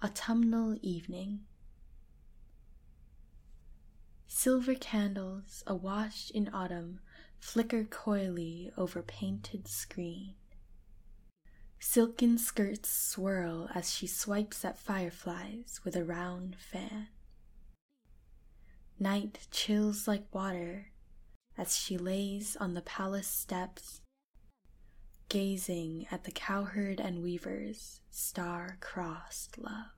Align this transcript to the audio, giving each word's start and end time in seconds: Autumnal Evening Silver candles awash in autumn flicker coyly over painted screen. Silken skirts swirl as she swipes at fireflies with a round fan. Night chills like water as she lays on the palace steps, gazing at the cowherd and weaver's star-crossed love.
Autumnal 0.00 0.76
Evening 0.80 1.40
Silver 4.28 4.76
candles 4.76 5.64
awash 5.66 6.30
in 6.30 6.48
autumn 6.54 7.00
flicker 7.40 7.82
coyly 7.82 8.70
over 8.76 9.02
painted 9.02 9.66
screen. 9.66 10.34
Silken 11.80 12.38
skirts 12.38 12.88
swirl 12.88 13.68
as 13.74 13.92
she 13.92 14.06
swipes 14.06 14.64
at 14.64 14.78
fireflies 14.78 15.80
with 15.84 15.96
a 15.96 16.04
round 16.04 16.54
fan. 16.54 17.08
Night 19.00 19.48
chills 19.50 20.06
like 20.06 20.32
water 20.32 20.92
as 21.56 21.76
she 21.76 21.98
lays 21.98 22.56
on 22.60 22.74
the 22.74 22.82
palace 22.82 23.26
steps, 23.26 24.00
gazing 25.28 26.06
at 26.12 26.22
the 26.22 26.30
cowherd 26.30 27.00
and 27.00 27.24
weaver's 27.24 28.00
star-crossed 28.10 29.58
love. 29.58 29.97